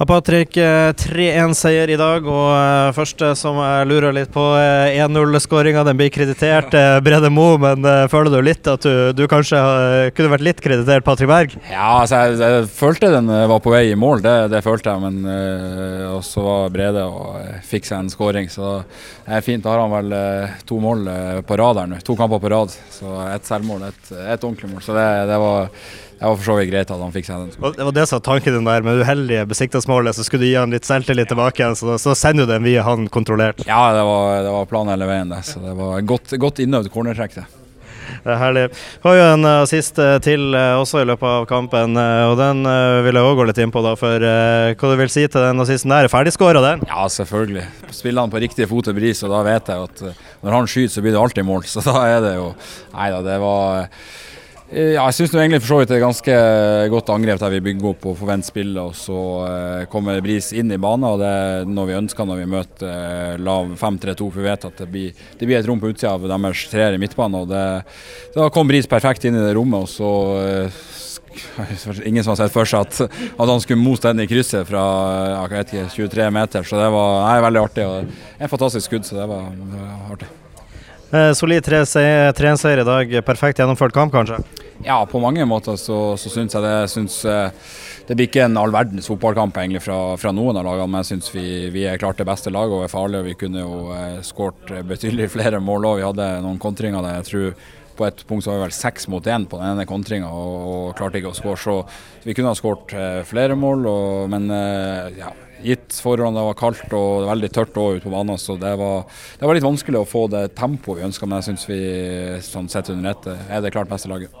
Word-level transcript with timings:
Ja, 0.00 0.06
Patrick, 0.08 0.54
3-1-seier 0.96 1.90
i 1.92 1.96
dag, 2.00 2.24
og 2.24 2.46
uh, 2.56 2.86
første 2.96 3.34
som 3.36 3.58
jeg 3.60 3.88
lurer 3.90 4.14
litt 4.16 4.30
på, 4.32 4.40
1-0-skåringa. 4.96 5.82
Den 5.84 5.98
blir 5.98 6.08
kreditert 6.08 6.72
Brede 7.04 7.28
Mo, 7.28 7.58
men 7.60 7.84
føler 8.08 8.32
du 8.32 8.38
litt 8.46 8.64
at 8.64 8.80
du, 8.80 9.12
du 9.12 9.26
kanskje 9.28 9.60
kunne 10.16 10.32
vært 10.32 10.46
litt 10.46 10.62
kreditert 10.64 11.04
Patrick 11.04 11.28
Berg? 11.28 11.52
Ja, 11.68 11.98
altså, 11.98 12.22
jeg, 12.30 12.40
jeg, 12.40 12.70
følte 12.78 13.12
den 13.12 13.28
var 13.28 13.60
på 13.60 13.74
vei 13.74 13.90
i 13.90 13.98
mål, 14.06 14.24
det, 14.24 14.34
det 14.54 14.64
følte 14.64 14.94
jeg. 14.94 15.04
Men 15.04 15.20
også 16.20 16.44
var 16.44 16.74
Brede 16.74 17.06
og 17.08 17.64
fikk 17.66 17.88
seg 17.88 18.04
en 18.04 18.12
skåring, 18.12 18.50
så 18.52 18.76
det 19.26 19.40
er 19.40 19.46
fint. 19.46 19.64
Da 19.64 19.74
har 19.74 19.82
han 19.84 19.96
vel 19.96 20.14
to 20.68 20.78
mål 20.82 21.08
på 21.48 21.58
rad 21.60 21.82
her 21.82 21.90
nå. 21.90 21.98
To 22.06 22.16
kamper 22.18 22.42
på 22.42 22.52
rad. 22.52 22.76
Så 22.94 23.16
ett 23.30 23.48
selvmål, 23.48 23.88
ett 23.90 24.14
et 24.20 24.46
ordentlig 24.46 24.70
mål. 24.70 24.84
Så 24.84 24.96
det, 24.96 25.08
det 25.30 25.40
var 25.40 25.68
det 26.20 26.26
var 26.26 26.36
for 26.36 26.44
så 26.44 26.54
vidt 26.58 26.68
greit 26.68 26.90
at 26.92 27.00
han 27.00 27.12
fikk 27.14 27.24
seg 27.30 27.46
den. 27.46 27.76
Det 27.78 27.84
var 27.86 27.94
det 27.96 28.02
som 28.10 28.18
var 28.18 28.24
tanken 28.26 28.52
din 28.52 28.66
der, 28.68 28.82
med 28.84 28.98
uheldige 29.00 29.46
besiktigsmålet, 29.48 30.12
så 30.12 30.26
skulle 30.26 30.44
du 30.44 30.50
gi 30.50 30.58
han 30.58 30.74
litt 30.74 30.84
selvtillit 30.84 31.30
tilbake 31.32 31.62
igjen, 31.62 31.78
så, 31.80 31.94
så 31.96 32.12
sender 32.12 32.44
du 32.44 32.52
den 32.52 32.66
via 32.68 32.84
han 32.84 33.08
kontrollert. 33.08 33.62
Ja, 33.64 33.86
det 33.96 34.02
var, 34.04 34.42
det 34.44 34.52
var 34.52 34.68
planen 34.68 34.92
hele 34.92 35.08
veien, 35.08 35.32
det. 35.32 35.40
Så 35.48 35.64
det 35.64 35.72
var 35.78 36.04
godt, 36.04 36.36
godt 36.42 36.60
innøvd 36.60 36.92
cornertrekk, 36.92 37.38
det. 37.40 37.46
Det 38.24 38.32
er 38.34 38.40
herlig. 38.40 38.64
Har 39.04 39.18
jo 39.18 39.26
en 39.34 39.48
assist 39.50 40.00
til 40.26 40.46
uh, 40.56 40.80
også 40.80 41.02
i 41.02 41.08
løpet 41.08 41.28
av 41.30 41.48
kampen, 41.50 41.98
og 41.98 42.36
den 42.40 42.64
vil 43.06 43.18
jeg 43.18 43.28
òg 43.28 43.40
gå 43.40 43.48
litt 43.48 43.60
inn 43.62 43.74
på. 43.74 43.82
da, 43.84 43.94
for 43.98 44.20
Hva 44.20 44.92
du 44.92 44.96
vil 45.00 45.12
si 45.12 45.26
til 45.26 45.46
den 45.46 45.62
assisten 45.64 45.92
der? 45.94 46.10
Ferdigskåra 46.12 46.62
den? 46.64 46.86
Ja, 46.88 47.06
selvfølgelig. 47.12 47.66
Spiller 47.94 48.26
han 48.26 48.32
på 48.32 48.42
riktig 48.42 48.68
fot 48.70 48.88
til 48.88 48.96
bris, 48.96 49.22
og 49.26 49.34
da 49.34 49.44
vet 49.46 49.70
jeg 49.72 49.88
at 49.88 50.02
når 50.40 50.56
han 50.56 50.70
skyter, 50.70 50.94
så 50.94 51.04
blir 51.04 51.16
det 51.16 51.22
alltid 51.22 51.46
mål. 51.48 51.68
Så 51.74 51.84
da 51.86 52.00
er 52.08 52.18
det 52.24 52.34
jo 52.38 52.50
Nei 52.90 53.12
da, 53.12 53.20
det 53.24 53.36
var 53.40 53.86
Eh, 53.86 54.29
ja, 54.70 55.02
jeg 55.08 55.16
syns 55.16 55.32
egentlig 55.34 55.58
for 55.64 55.72
så 55.72 55.76
vidt 55.80 55.90
det 55.90 55.96
er 55.96 56.04
ganske 56.04 56.34
godt 56.92 57.08
angrep 57.10 57.40
der 57.42 57.50
vi 57.56 57.62
bygger 57.64 57.88
opp 57.90 58.04
og 58.06 58.18
forventer 58.20 58.52
spillet. 58.52 58.78
Og 58.78 58.94
så 58.94 59.18
eh, 59.48 59.86
kommer 59.90 60.20
Bris 60.22 60.52
inn 60.54 60.70
i 60.70 60.78
banen, 60.78 61.08
og 61.08 61.18
det 61.18 61.30
er 61.30 61.66
noe 61.66 61.88
vi 61.88 61.96
ønsker 61.98 62.28
når 62.28 62.38
vi 62.38 62.50
møter 62.52 62.86
eh, 62.86 63.40
lav 63.42 63.72
5-3-2. 63.80 64.28
For 64.28 64.38
vi 64.38 64.46
vet 64.46 64.66
at 64.68 64.82
det 64.84 64.86
blir, 64.92 65.24
det 65.40 65.48
blir, 65.48 65.58
et 65.58 65.66
rom 65.66 65.82
på 65.82 65.90
utsida 65.90 66.14
av 66.14 66.28
deres 66.30 66.62
treer 66.70 66.94
i 66.94 67.02
midtbanen. 67.02 67.42
og 67.42 67.50
det, 67.50 67.64
Da 68.36 68.46
kom 68.54 68.70
Bris 68.70 68.86
perfekt 68.90 69.26
inn 69.26 69.38
i 69.38 69.42
det 69.42 69.56
rommet, 69.58 69.88
og 69.88 69.90
så 69.90 70.12
eh, 70.44 70.82
Ingen 72.08 72.24
som 72.24 72.32
har 72.32 72.40
sett 72.40 72.54
for 72.54 72.66
seg 72.66 72.86
at, 72.86 73.02
at 73.06 73.46
han 73.46 73.62
skulle 73.62 73.82
mose 73.82 74.02
den 74.02 74.24
i 74.24 74.26
krysset 74.30 74.66
fra 74.66 74.82
jeg 75.30 75.54
vet 75.54 75.74
ikke, 75.74 75.88
23 76.10 76.30
meter. 76.34 76.66
Så 76.66 76.78
det 76.78 76.90
var 76.94 77.24
nei, 77.26 77.40
veldig 77.46 77.64
artig. 77.66 77.86
og 77.90 78.38
En 78.38 78.54
fantastisk 78.54 78.86
skudd, 78.86 79.06
så 79.06 79.18
det 79.18 79.30
var, 79.30 79.50
det 79.50 79.82
var 79.82 80.14
artig. 80.14 80.30
Eh, 81.10 81.32
solid 81.34 81.64
3-1-seier 81.66 82.78
i 82.78 82.86
dag. 82.86 83.14
Perfekt 83.26 83.58
gjennomført 83.58 83.94
kamp, 83.94 84.12
kanskje? 84.14 84.38
Ja, 84.84 85.02
på 85.06 85.18
mange 85.20 85.44
måter 85.44 85.74
så, 85.76 86.14
så 86.16 86.30
syns 86.30 86.54
jeg 86.54 86.62
det. 86.62 86.74
Synes, 86.92 87.16
eh, 87.26 87.50
det 88.06 88.14
blir 88.14 88.30
ikke 88.30 88.44
en 88.46 88.58
all 88.60 88.70
verdens 88.70 89.10
fotballkamp 89.10 89.58
egentlig 89.58 89.82
fra, 89.82 89.98
fra, 90.22 90.30
noen 90.34 90.60
av 90.60 90.68
lagene, 90.68 90.86
men 90.92 91.02
jeg 91.02 91.10
syns 91.10 91.32
vi, 91.34 91.44
vi, 91.74 91.84
er 91.90 91.98
klart 91.98 92.22
det 92.22 92.28
beste 92.30 92.52
laget 92.54 92.78
og 92.78 92.86
er 92.86 92.94
farlige. 92.94 93.26
Vi 93.26 93.36
kunne 93.42 93.64
jo 93.64 93.90
eh, 93.96 94.20
skåret 94.26 94.70
betydelig 94.86 95.32
flere 95.34 95.58
mål 95.58 95.90
òg. 95.90 95.98
Vi 95.98 96.08
hadde 96.12 96.30
noen 96.46 96.62
kontringer 96.62 97.02
der 97.02 97.18
jeg 97.18 97.28
tror 97.32 97.68
på 97.98 98.06
et 98.06 98.24
punkt 98.28 98.44
så 98.44 98.52
var 98.52 98.60
vi 98.60 98.66
vel 98.68 98.74
seks 98.76 99.08
mot 99.12 99.26
én 99.26 99.46
på 99.50 99.60
den 99.60 99.74
ene 99.74 99.86
kontringa 99.88 100.30
og, 100.30 100.56
og, 100.70 100.88
klarte 100.98 101.20
ikke 101.20 101.34
å 101.34 101.36
skåre. 101.36 101.60
Så 101.60 101.76
vi 102.24 102.34
kunne 102.36 102.52
ha 102.52 102.58
skåret 102.58 102.96
eh, 102.96 103.20
flere 103.28 103.58
mål, 103.58 103.86
og, 103.90 104.26
men 104.32 104.50
eh, 104.54 105.20
ja 105.20 105.32
gitt 105.60 105.92
forholdene 106.00 106.38
det 106.38 106.46
var 106.46 106.58
kaldt 106.58 106.94
og 106.96 107.26
veldig 107.28 107.50
tørt 107.52 107.76
ute 107.76 108.04
på 108.04 108.12
banen. 108.14 108.40
Så 108.40 108.56
det 108.60 108.72
var, 108.80 109.04
det 109.36 109.46
var, 109.46 109.56
litt 109.56 109.66
vanskelig 109.66 110.02
å 110.02 110.08
få 110.08 110.26
det 110.32 110.46
tempoet 110.58 111.00
vi 111.00 111.08
ønska, 111.10 111.28
men 111.28 111.40
jeg 111.40 111.50
syns 111.50 111.68
vi 111.68 111.80
sånn 112.46 112.70
sett 112.72 112.92
under 112.94 113.12
ett 113.12 113.30
er 113.30 113.64
det 113.64 113.74
klart 113.74 113.92
beste 113.92 114.10
laget. 114.10 114.32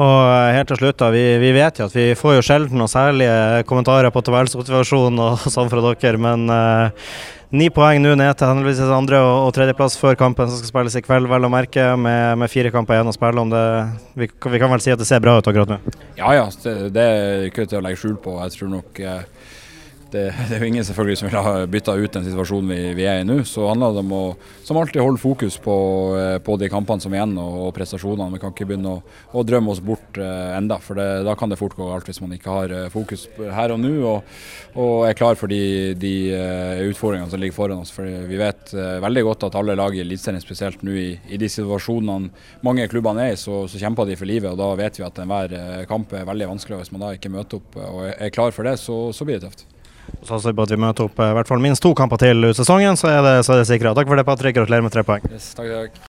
Og 0.00 0.54
helt 0.54 0.70
til 0.70 0.78
slutt, 0.80 0.96
da, 1.02 1.10
vi, 1.12 1.24
vi, 1.42 1.50
vet 1.52 1.80
jo 1.80 1.88
at 1.90 1.96
vi 1.96 2.06
får 2.16 2.38
jo 2.38 2.44
sjelden 2.46 2.80
noen 2.80 2.88
særlige 2.88 3.66
kommentarer 3.68 4.08
på 4.14 4.22
tabellsmotivasjon 4.24 5.20
og 5.20 5.44
sånn 5.54 5.68
fra 5.72 5.82
dere, 5.84 6.20
men 6.20 6.46
uh, 6.48 7.10
ni 7.52 7.68
poeng 7.74 8.00
nå 8.00 8.14
ned 8.16 8.32
til 8.38 8.48
henholdsvis 8.48 8.94
andre- 8.96 9.20
og, 9.20 9.48
og 9.48 9.52
tredjeplass 9.58 9.98
før 10.00 10.16
kampen 10.16 10.48
som 10.48 10.60
skal 10.60 10.72
spilles 10.72 10.96
i 10.96 11.04
kveld, 11.04 11.28
vel 11.28 11.48
å 11.48 11.52
merke, 11.52 11.84
med, 12.00 12.40
med 12.40 12.52
fire 12.52 12.72
kamper 12.72 12.96
igjen 12.96 13.12
å 13.12 13.16
spille. 13.16 13.44
om 13.44 13.52
det, 13.52 13.64
vi, 14.14 14.30
vi, 14.30 14.62
kan 14.62 14.72
vel 14.72 14.84
si 14.84 14.94
at 14.94 15.02
det 15.02 15.08
ser 15.10 15.20
bra 15.24 15.36
ut 15.36 15.52
akkurat 15.52 15.74
nå? 15.74 15.80
Ja 16.16 16.32
ja, 16.38 16.48
det, 16.64 16.76
det 16.96 17.06
er 17.10 17.48
ikke 17.50 17.68
til 17.68 17.82
å 17.82 17.84
legge 17.84 18.00
skjul 18.00 18.16
på. 18.24 18.38
Jeg 18.46 18.56
tror 18.56 18.72
nok 18.78 19.02
uh, 19.04 19.56
det, 20.12 20.24
det, 20.48 20.56
er 20.56 20.62
jo 20.62 20.68
ingen 20.70 20.86
selvfølgelig 20.86 21.20
som 21.20 21.28
vil 21.28 21.38
ha 21.44 21.66
bytta 21.70 21.94
ut 21.98 22.16
den 22.16 22.26
situasjonen 22.26 22.72
vi, 22.72 22.80
vi, 22.98 23.06
er 23.08 23.22
i 23.22 23.26
nå. 23.26 23.40
Så 23.48 23.66
handler 23.68 23.94
det 23.96 24.02
om 24.04 24.14
å 24.16 24.24
som 24.66 24.78
alltid 24.78 25.02
holde 25.02 25.20
fokus 25.22 25.56
på, 25.62 25.76
eh, 26.18 26.36
på 26.42 26.56
de 26.60 26.68
kampene 26.70 27.02
som 27.02 27.14
er 27.14 27.20
igjen 27.20 27.36
og, 27.42 27.56
og, 27.66 27.70
prestasjonene. 27.76 28.30
Vi 28.36 28.42
kan 28.42 28.54
ikke 28.54 28.68
begynne 28.70 28.96
å, 28.96 29.00
å 29.34 29.44
drømme 29.46 29.72
oss 29.72 29.82
bort 29.84 30.20
eh, 30.20 30.56
enda, 30.56 30.78
for 30.82 31.00
det, 31.00 31.08
da 31.26 31.34
kan 31.38 31.50
det 31.50 31.58
fort 31.60 31.76
gå 31.78 31.88
galt 31.88 32.10
hvis 32.10 32.20
man 32.22 32.34
ikke 32.36 32.54
har 32.54 32.74
uh, 32.74 32.84
fokus 32.92 33.26
her 33.54 33.72
og 33.74 33.80
nå 33.82 33.90
og, 33.98 34.28
og, 34.74 34.92
er 35.08 35.16
klar 35.18 35.38
for 35.38 35.50
de, 35.50 35.94
de 35.98 36.12
utfordringene 36.86 37.30
som 37.32 37.42
ligger 37.42 37.56
foran 37.56 37.82
oss. 37.82 37.92
For 37.94 38.06
Vi 38.06 38.38
vet 38.38 38.74
veldig 38.74 39.24
godt 39.26 39.48
at 39.48 39.58
alle 39.58 39.76
lag 39.78 39.96
i 39.96 40.02
Eliteserien, 40.04 40.42
spesielt 40.42 40.84
nå 40.86 40.94
i, 40.94 41.08
i, 41.30 41.40
de 41.40 41.50
situasjonene 41.50 42.30
mange 42.66 42.86
klubbene 42.90 43.28
er 43.28 43.34
i, 43.34 43.40
så, 43.40 43.64
så, 43.70 43.80
kjemper 43.80 44.08
de 44.08 44.18
for 44.20 44.30
livet. 44.30 44.52
og 44.52 44.60
Da 44.60 44.70
vet 44.78 45.00
vi 45.00 45.06
at 45.06 45.18
enhver 45.22 45.56
kamp 45.90 46.14
er 46.14 46.28
veldig 46.28 46.52
vanskelig. 46.54 46.78
og 46.78 46.84
Hvis 46.84 46.94
man 46.94 47.06
da 47.06 47.12
ikke 47.16 47.32
møter 47.32 47.60
opp 47.60 47.78
og 47.80 48.06
er 48.12 48.34
klar 48.34 48.54
for 48.54 48.68
det, 48.68 48.78
så, 48.82 49.02
så 49.16 49.26
blir 49.26 49.40
det 49.40 49.48
tøft. 49.48 49.66
Satser 50.26 50.52
på 50.52 50.66
at 50.66 50.72
vi 50.74 50.78
møter 50.80 51.06
opp 51.08 51.18
eh, 51.18 51.30
i 51.32 51.36
hvert 51.38 51.48
fall 51.48 51.62
minst 51.64 51.82
to 51.82 51.94
kamper 51.96 52.20
til 52.20 52.50
ut 52.50 52.58
sesongen, 52.58 52.98
så 53.00 53.08
er 53.08 53.20
det, 53.24 53.34
så 53.46 53.56
det 53.58 53.66
sikra. 53.70 53.94
Takk 53.96 54.10
for 54.10 54.20
det, 54.20 54.26
Patrick. 54.28 54.54
Gratulerer 54.58 54.84
med 54.84 54.92
tre 54.94 55.02
poeng. 55.06 55.24
Yes, 55.32 55.52
takk, 55.56 55.70
takk. 55.72 55.98